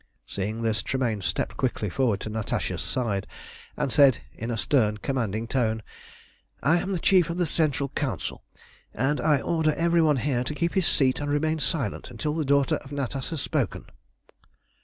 Seeing 0.25 0.63
this, 0.63 0.81
Tremayne 0.81 1.21
stepped 1.21 1.57
quickly 1.57 1.87
forward 1.87 2.21
to 2.21 2.29
Natasha's 2.31 2.81
side, 2.81 3.27
and 3.77 3.91
said 3.91 4.17
in 4.33 4.49
a 4.49 4.57
stern, 4.57 4.97
commanding 4.97 5.47
tone 5.47 5.83
"I 6.63 6.79
am 6.79 6.91
the 6.91 6.97
Chief 6.97 7.29
of 7.29 7.37
the 7.37 7.45
Central 7.45 7.89
Council, 7.89 8.43
and 8.95 9.21
I 9.21 9.41
order 9.41 9.75
every 9.75 10.01
one 10.01 10.17
here 10.17 10.43
to 10.43 10.55
keep 10.55 10.73
his 10.73 10.87
seat 10.87 11.19
and 11.19 11.29
remain 11.29 11.59
silent 11.59 12.09
until 12.09 12.33
the 12.33 12.43
daughter 12.43 12.77
of 12.77 12.89
Natas 12.91 13.29
has 13.29 13.43
spoken." 13.43 13.85